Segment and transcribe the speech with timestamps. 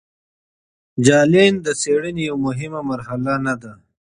[1.05, 3.71] جلاین د څیړنې یوه مهمه مرحله نه ده.